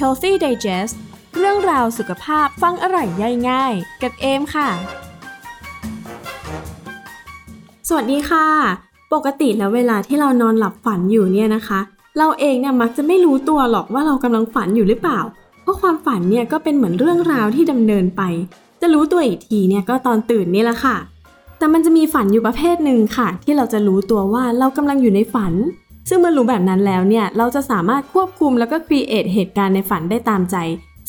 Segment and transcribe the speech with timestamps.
[0.00, 0.94] Healthy Digest
[1.38, 4.68] เรื่องราวสุขภาพฟังอร่อยย่อยง่าย กับเอมค่ะ
[7.88, 8.46] สวัสดีค่ะ
[9.12, 11.80] ปกติแล้วเวลาที่เรานอนหลับฝันอยู่เนี่ยนะคะ
[12.18, 15.20] เราเองเนี่ยมักจะไม่รู้ตัวหรอกว่าเรากำลังฝันอยู่หรือเปล่า
[15.62, 18.22] เพราะความฝันเนี่ยก็เป็นเหมือนเรื่องราวที่ดำเนินไป
[18.80, 20.96] จะรู้ตัวอีกทีเนี่ยก็ตอนตื่นนี่แหละค่ะ
[21.58, 25.52] แต่มันจะมีฝันอยู่ประเภทหนึ่งค่ะ ที่เราจะรู้ตัวว่าเรากำลังอยู่ในฝัน
[26.12, 30.56] ซึ่งเมื่อรู้แบบนั้นแล้วเนี่ยเราจะสามารถควบคุมแล้วก็ครีเอทเหตุการณ์ในฝันได้ตามใจ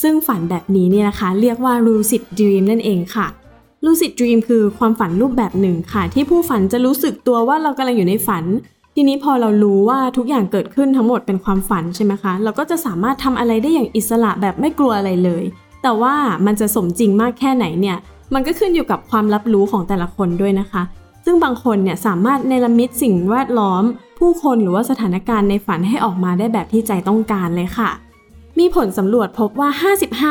[0.01, 3.27] ซึ่งฝันแบบนี้เนี่ยนะคะ เรียกว่า lucid dream นั่นเองค่ะ
[3.85, 8.43] lucid dream คือความฝันรูปแบบหนึ่งค่ะ ที่ผู้ฝันจะรู้สึกตัวว่าเรากำลังอยู่ในฝัน
[8.95, 15.43] ทีนี้พอเรารู้ว่าทุกอย่างเกิดขึ้นทั้งหมดเป็นความฝันใช่ไหมคะ เราก็จะสามารถทำอะไรได้อย่างอิสระแบบไม่กลัวอะไรเลย
[15.81, 16.15] แต่ว่า
[16.45, 17.97] มันจะสมจริงมากแค่ไหนเนี่ย
[18.33, 20.83] มันก็ขึ้นอยู่กับความรับรู้ของแต่ละคนด้วยนะคะ
[21.25, 23.83] ซึ่งบางคนเนี่ยสามารถเนรมิตสิ่งแวดล้อม
[24.21, 27.89] ผู้คนหรือว่าสถานการณ์ในฝันให้ออกมาได้แบบที่ใจต้องการเลยค่ะ
[28.59, 29.69] มีผลสำรวจพบว่า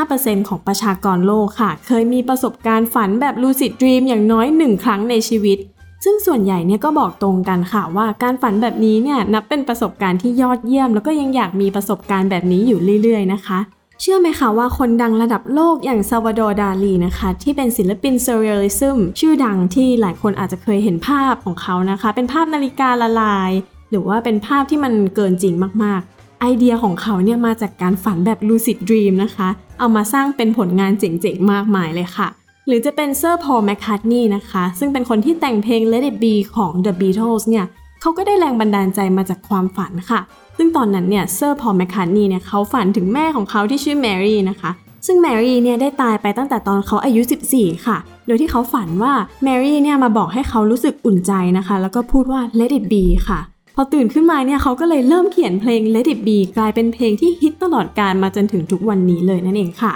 [0.09, 5.59] 55%ของประชากรโลกค่ะ เคยมีประสบการณ์ฝันแบบ lucid dream อย่างน้อยหนึ่งครั้งในชีวิต
[6.05, 13.59] ซึ่งส่วนใหญ่เนี่ยก็บอกตรงกันค่ะว่าการฝันแบบนี้เนี่ยนับเป็นประสบการณ์ที่ยอดเยี่ยม แล้วก็ยังอยากมีประสบการณ์แบบนี้อยู่เรื่อยๆ นะคะ
[14.01, 23.51] เชื่อไหมคะว่าคนดังระดับโลกอย่างซัลวาดอร์ดาลีนะคะ ที่เป็นศิลปิน surrealism ชื่อดังที่หลายคนอาจจะเคยเห็นภาพของเขานะคะ เป็นภาพนาฬิกาละลาย
[23.91, 32.29] หรือว่าเป็นภาพที่มันเกินจริงมากๆ ไอเดียของเขาเนี่ยมาจากการฝันแบบ lucid dream นะคะ เอามาสร้างเป็นผลงานเจ๋งๆ มากมายเลยค่ะ
[32.67, 37.67] หรือจะเป็นเซอร์พอลแมคคาร์ทนีย์นะคะ ซึ่งเป็นคนที่แต่งเพลง Let It Be ของ The Beatles เนี่ย
[38.01, 40.21] เขาก็ได้แรงบันดาลใจมาจากความฝันค่ะ
[40.57, 44.71] ซึ่งตอนนั้นเนี่ยเซอร์พอลแมคคาร์ทนีย์เนี่ยเขาฝันถึงแม่ของเขาที่ชื่อแมรี่นะคะ
[45.07, 53.41] ซึ่งแมรี่เนี่ยได้ตายไปตั้งแต่ตอนเขาอายุ 14 ค่ะ โดยที่เขาฝันว่าแมรี่เนี่ยมาบอกให้เขารู้สึกอุ่นใจนะคะ แล้วก็พูดว่า Let It Be ค่ะ
[53.75, 59.93] พอตื่นขึ้นมาเนี่ยเขาก็เลยเริ่มเขียนเพลง Let It Be กลายเป็นเพลงที่ฮิตตลอดการมาจนถึงทุกวันนี้เลยนั่นเองค่ะ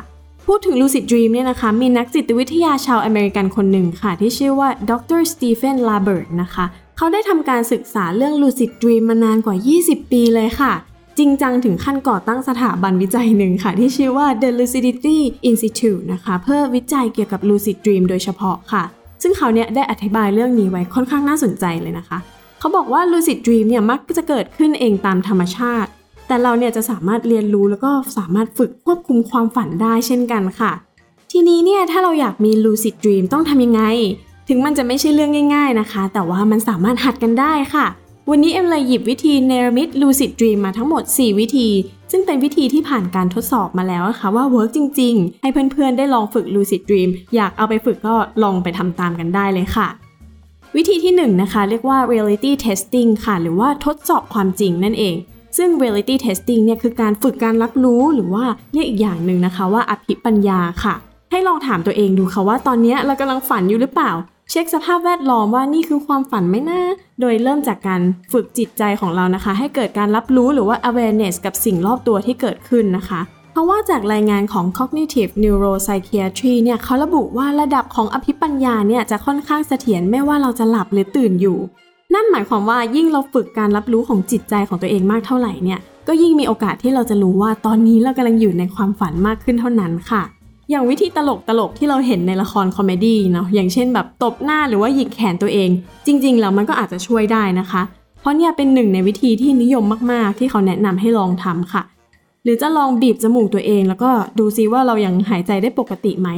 [0.47, 6.65] พูดถึง lucid dream เนี่ยนะคะ มีนักจิตวิทยาชาวอเมริกันคนหนึ่งค่ะ ที่ชื่อว่าดร.สตีเฟนลาเบิร์จนะคะ
[6.97, 10.73] เขาได้ทำการศึกษาเรื่อง lucid dream มานานกว่า 20 ปีเลยค่ะ
[11.19, 15.19] จริงจังถึงขั้นก่อตั้งสถาบันวิจัยหนึ่งค่ะ ที่ชื่อว่า The Lucidity
[15.51, 18.83] Institute นะคะ เพื่อวิจัยเกี่ยวกับ lucid dream โดยเฉพาะค่ะ
[19.23, 22.19] ซึ่งเขาเนี่ยได้อธิบายเรื่องนี้ไว้ค่อนข้างน่าสนใจเลยนะคะ
[22.65, 25.91] เขาบอกว่า lucid dream เนี่ยมักจะเกิดขึ้นเองตามธรรมชาติ
[26.27, 30.73] แต่เราเนี่ยจะสามารถเรียนรู้แล้วก็สามารถฝึกควบคุมความฝันได้เช่นกันค่ะ
[31.33, 33.83] ทีนี้เนี่ยถ้าเราอยากมี lucid dream ต้องทำยังไง
[34.49, 37.87] ถึงมันจะไม่ใช่เรื่องง่าย ๆนะคะ แต่ว่ามันสามารถหัดกันได้ค่ะ
[38.31, 41.69] วันนี้เอ็มเลยหยิบวิธีเนรมิต lucid dream มาทั้งหมด 4 วิธี
[42.11, 49.89] ซึ่งเป็นวิธีที่ผ่านการทดสอบมาแล้วนะคะว่าเวิร์กจริง ๆ ให้เพื่อนๆได้ลองฝึก lucid dream อยากเอาไปฝึกก็ลองไปทำตามกันได้เลยค่ะ
[50.79, 55.17] วิธีที่1นนะคะเรียกว่า reality testing ค่ะหรือว่าทดสอบความจริงนั่นเอง
[55.59, 60.95] ซึ่ง reality testing เนี่ยคือการฝึกการรับรู้หรือว่าเรียกอีกอย่างหนึ่งนะคะว่าอภิปัญญาค่ะ
[61.31, 64.13] ให้ลองถามตัวเองดูค่ะว่าตอนนี้เรากำลังฝันอยู่หรือเปล่า
[64.51, 66.81] เช็คสภาพแวดล้อมว่านี่คือความฝันไหมนะ
[67.21, 68.01] โดยเริ่มจากการ
[68.33, 73.21] ฝึกจิตใจของเรานะคะ ให้เกิดการรับรู้หรือว่า awareness กับสิ่งรอบตัวที่เกิดขึ้นนะคะ
[73.55, 81.59] เพราะว่าจากรายงานของ cognitive neuropsychiatry เนี่ยเขาระบุว่าระดับของอภิปัญญาเนี่ยจะค่อนข้างเสถียรไม่ว่าเราจะหลับหรือตื่นอยู่
[82.15, 90.23] นั่นหมายความว่ายิ่งเราฝึกการรับรู้ของจิตใจของตัวเองมากเท่าไหร่เนี่ยก็ยิ่งมีโอกาสที่เราจะรู้ว่าตอนนี้เรากำลังอยู่ในความฝันมากขึ้นเท่านั้นค่ะ
[90.71, 95.71] อย่างวิธีตลกตลกๆที่เราเห็นในละคร comedy เนาะอย่างเช่นแบบตบหน้าหรือว่าหยิกแขนตัวเอง
[96.07, 97.83] จริงๆแล้วมันก็อาจจะช่วยได้นะคะ
[98.21, 101.83] เพราะเนี่ยเป็นหนึ่งในวิธีที่นิยมมากๆ ที่เขาแนะนำให้ลองทำค่ะ
[102.45, 106.29] หรือจะลองบีบจมูกตัวเองแล้วก็ดูซิว่าเรายังหายใจได้ปกติไหม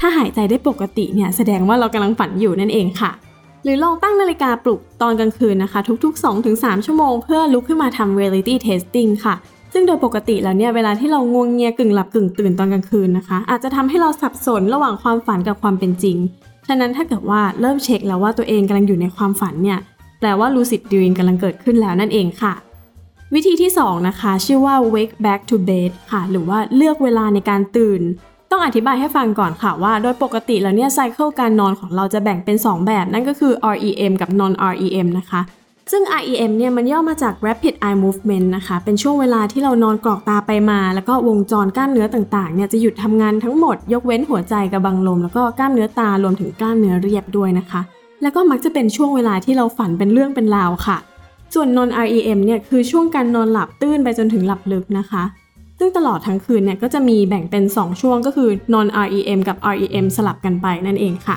[0.00, 3.10] ถ้าหายใจได้ปกติเนี่ยแสดงว่าเรากำลังฝันอยู่นั่นเองค่ะ
[3.64, 9.34] หรือลองตั้งนาฬิกาปลุกตอนกลางคืนนะคะ ทุก ๆ 2-3 ชั่วโมงเพื่อลุกขึ้นมาทำ reality testing ค่ะ
[9.72, 16.16] ซึ่งโดยปกติแล้วเนี่ยเวลาที่เรางวงเงียกึ่งหลับกึ่งตื่นตอนกลางคืนนะคะ อาจจะทำให้เราสับสนระหว่างความฝันกับความเป็นจริง
[16.68, 19.78] ฉะนั้นถ้าเกิดว่าเริ่มเช็คแล้วว่าตัวเองกำลังอยู่ในความฝันเนี่ย
[20.20, 22.52] แปลว่า lucid dream กำลังเกิดขึ้นแล้วนั่นเองค่ะ
[23.34, 28.00] วิธีที่ 2 นะคะ ชื่อว่า wake back to bed ค่ะ หรือว่าเลือกเวลาในการตื่น
[28.50, 35.40] ต้องอธิบายให้ฟังก่อนค่ะว่า โดยปกติแล้วเนี่ยไซเคิลการนอนของเราจะแบ่งเป็น 2 แบบ นั่นก็คือ REM กับ non REM นะคะ
[35.90, 47.80] ซึ่ง REM เนี่ยมันย่อมาจาก Rapid Eye Movement นะคะ เป็นช่วงเวลาที่เรานอนกรอกตาไปมา แล้วก็วงจรกล้ามเนื้อต่างๆเนี่ยจะหยุดทำงานทั้งหมด ยกเว้นหัวใจกับบังลม แล้วก็กล้ามเนื้อตารวมถึงกล้ามเนื้อเรียบด้วยนะคะ
[48.22, 50.98] แล้วก็มักจะเป็นช่วงเวลาที่เราฝันเป็นเรื่องเป็นราวค่ะ
[51.54, 55.22] ส่วน non REM เนี่ยคือช่วงการนอนหลับตื้นไปจนถึงหลับลึกนะคะ
[55.78, 61.36] ซึ่งตลอดทั้งคืนเนี่ยก็จะมีแบ่งเป็น 2 ช่วงก็คือ non REM กับ REM สลับกันไปนั่นเองค่ะ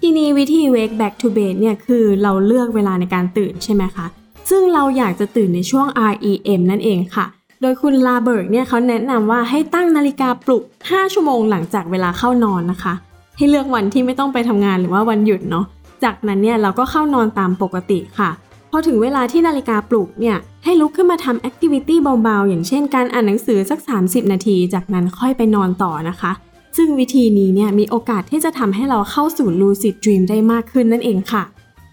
[0.00, 4.06] ทีนี้วิธี wake back to bed เนี่ยคือเราเลือกเวลาในการตื่นใช่ไหมคะ
[4.48, 7.26] ซซึ่งเราอยากจะตื่นในช่วง REM นั่นเองค่ะ
[7.60, 12.94] โดยคุณลาเบิร์กเนี่ยเขาแนะนำว่าให้ตั้งนาฬิกาปลุก 5 ชั่วโมงหลังจากเวลาเข้านอนนะคะ
[13.36, 15.64] ให้เลือกวันที่ไม่ต้องไปทำงานหรือว่าวันหยุดเนาะ
[16.04, 18.30] จากนั้นเนี่ยเราก็เข้านอนตามปกติค่ะ
[18.70, 26.32] พอถึงเวลาที่นาฬิกาปลุกเนี่ย ให้ลุกขึ้นมาทำแอคทิวิตี้เบาๆ อย่างเช่นการอ่านหนังสือสัก 30 นาที จากนั้นค่อยไปนอนต่อนะคะ
[26.76, 31.42] ซึ่งวิธีนี้เนี่ยมีโอกาสที่จะทำให้เราเข้าสู่ lucid dream ได้มากขึ้นนั่นเองค่ะ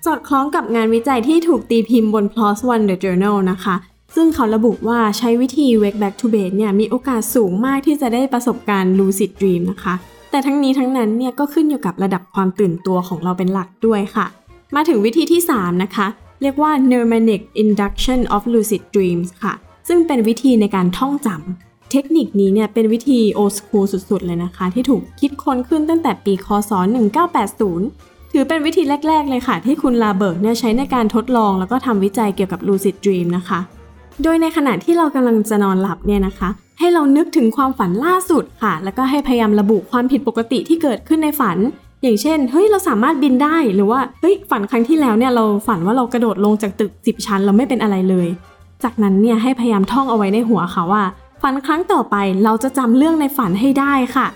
[0.06, 3.75] สอดคล้องกับงานวิจัยที่ถูกตีพิมพ์บน PLOS ONE The Journal นะคะ
[4.15, 9.95] ซึ่งเขาระบุว่าใช้วิธี wake back to bed เนี่ยมีโอกาสสูงมากที่จะได้ประสบการณ์ lucid dream นะคะ
[10.31, 14.25] แต่ทั้งนี้ทั้งนั้นเนี่ยก็ขึ้นอยู่กับระดับความตื่นตัวของเราเป็นหลักด้วยค่ะ
[14.75, 16.07] มาถึงวิธีที่ 3 นะคะ
[16.42, 19.54] เรียกว่า Neuromanic Induction of Lucid Dreams ค่ะ
[19.88, 26.72] ซึ่งเป็นวิธีในการท่องจำ เทคนิคนี้เนี่ยเป็นวิธี old school สุดๆ เลยนะคะ ที่ถูกคิดค้นขึ้นตั้งแต่ปีคศ
[27.51, 33.60] 1980 ถือเป็นวิธีแรก ๆ เลยค่ะ ที่คุณลาเบิร์กเนี่ยใช้ในการทดลองแล้วก็ทำวิจัยเกี่ยวกับ lucid dream นะคะ
[34.24, 36.50] โดยในขณะที่เรากำลังจะนอนหลับเนี่ยนะคะ
[36.80, 41.57] ให้เรานึกถึงความฝันล่าสุดค่ะ แล้วก็ให้พยายามระบุความผิดปกติที่เกิดขึ้นในฝัน
[42.03, 48.27] อย่างเช่น เฮ้ย เราสามารถบินได้ หรือว่า เฮ้ย ฝันครั้งที่แล้วเนี่ย เราฝันว่าเรากระโดดลงจากตึก 10 ชั้น เราไม่เป็นอะไรเลย
[48.83, 51.03] จากนั้นเนี่ยให้พยายามท่องเอาไว้ในหัวค่ะว่า
[51.41, 54.27] ฝันครั้งต่อไปเราจะจำเรื่องในฝันให้ได้ค่ะ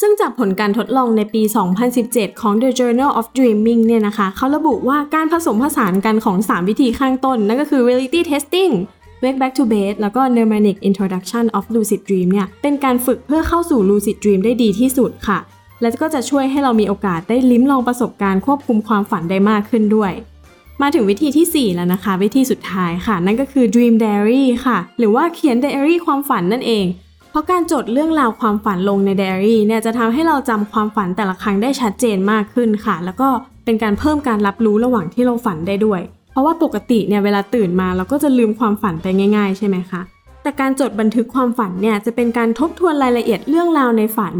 [0.00, 1.42] ซึ่งจากผลการทดลองในปี
[1.90, 8.72] 2017 ของ The Journal of Dreaming เนี่ยนะคะ เขาระบุว่าการผสมผสานกันของ 3 วิธีข้างต้น นั่นก็คือ reality testing
[9.22, 15.38] wake back to bed แล้วก็ mnemonic introduction of lucid dream เนี่ย เป็นการฝึกเพื่อเข้าสู่ lucid dream ได้ดีที่สุดค่ะ
[15.80, 20.12] และก็จะช่วยให้เรามีโอกาสได้ลิ้มลองประสบการณ์ควบคุมความฝันได้มากขึ้นด้วย
[20.82, 26.86] มาถึงวิธีที่ 4 แล้วนะคะ วิธีสุดท้ายค่ะ นั่นก็คือ dream diary ค่ะ หรือว่าเขียน diary ความฝันนั่นเอง
[27.30, 33.28] เพราะการจดเรื่องราวความฝันลงใน diary เนี่ยจะทำให้เราจำความฝันแต่ละครั้งได้ชัดเจนมากขึ้นค่ะ แล้วก็
[33.64, 36.00] เป็นการเพิ่มการรับรู้ระหว่างที่เราฝันได้ด้วย
[36.30, 39.06] เพราะว่าปกติเนี่ยเวลาตื่นมาเราก็จะลืมความฝันไป
[39.36, 40.00] ง่าย ๆ ใช่ไหมคะ
[40.42, 44.34] แต่การจดบันทึกความฝันเนี่ยจะเป็นการทบทวนรายละเอียดเรื่องราวในฝัน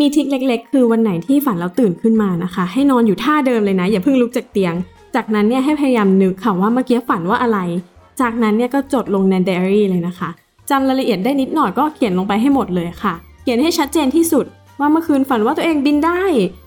[0.00, 4.74] มีทิคเล็ก ๆ คือวันไหนที่ฝันแล้วตื่นขึ้นมานะคะ ให้นอนอยู่ท่าเดิมเลยนะ อย่าเพิ่งลุกจากเตียง
[5.14, 7.58] จากนั้นเนี่ยให้พยายามนึกค่ะว่าเมื่อกี้ฝันว่าอะไร
[8.20, 10.28] จากนั้นเนี่ยก็จดลงในไดอารี่เลยนะคะ
[10.70, 14.44] จำรายละเอียดได้นิดหน่อยก็เขียนลงไปให้หมดเลยค่ะ เขียนให้ชัดเจนที่สุด
[14.80, 16.22] ว่าเมื่อคืนฝันว่าตัวเองบินได้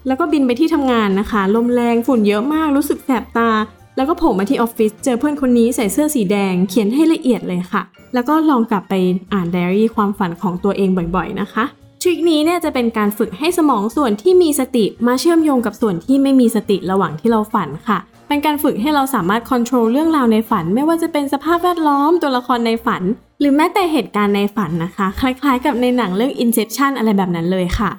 [0.08, 3.50] แล้วก็บินไปที่ทำงานนะคะ ลมแรงฝุ่นเยอะมากรู้สึกแสบตา
[3.96, 7.82] แล้วก็โผล่มาที่ออฟฟิศเจอเพื่อนคนนี้ใส่เสื้อสีแดง เขียนให้ละเอียดเลยค่ะ
[8.14, 8.94] แล้วก็ลองกลับไป
[9.34, 11.66] อ่านไดอารี่ความฝันของตัวเองบ่อยๆนะคะ
[12.08, 23.04] ริคนี้เนี่ยจะเป็นการฝึกให้สมองส่วนที่มีสติมาเชื่อมโยงกับส่วนที่ไม่มีสติระหว่างที่เราฝันค่ะ เป็นการฝึกให้เราสามารถควบคุมเรื่องราวในฝัน ไม่ว่าจะเป็นสภาพแวดล้อมตัวละครในฝัน
[23.40, 27.92] หรือแม้แต่เหตุการณ์ในฝันนะคะ คล้ายๆ กับในหนังเรื่อง Inception อะไรแบบนั้นเลยค่ะ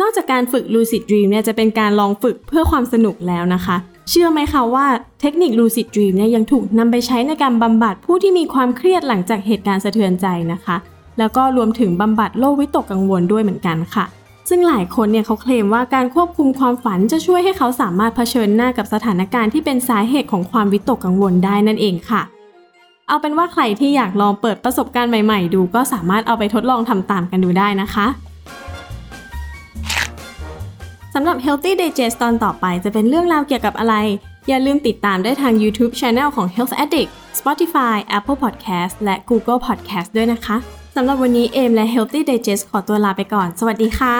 [0.00, 3.76] นอกจากการฝึก Lucid Dream เนี่ยจะเป็นการลองฝึกเพื่อความสนุกแล้วนะคะ
[4.10, 4.86] เชื่อไหมคะว่า
[5.20, 10.76] เทคนิค Lucid Dream เนี่ยยังถูกนำไปใช้ในการบำบัดผู้ที่มีความเครียดหลังจากเหตุการณ์สะเทือนใจนะคะ
[11.18, 14.04] แล้วก็รวมถึงบำบัดโรควิตกกังวลด้วยเหมือนกันค่ะ
[14.48, 22.22] ซึ่งหลายคนเนี่ยเขาเคลมว่าการควบคุมความฝันจะช่วยให้เขาสามารถเผชิญหน้ากับสถานการณ์ที่เป็นสาเหตุของความวิตกกังวลได้นั่นเองค่ะ
[23.08, 28.06] เอาเป็นว่าใครที่อยากลองเปิดประสบการณ์ใหม่ๆ ดูก็สามารถเอาไปทดลองทำตามกันดูได้นะคะ
[31.14, 33.94] สำหรับ Healthy Digest ตอนต่อไปจะเป็นเรื่องราวเกี่ยวกับอะไร
[34.48, 40.56] อย่าลืมติดตามได้ทาง YouTube Channel ของ Health Addict Spotify Apple Podcast และ Google Podcast ด้วยนะคะ
[40.94, 44.16] สำหรับวันนี้เอมและ Healthy Digest ขอตัวลาไปก่อน สวัสดีค่ะ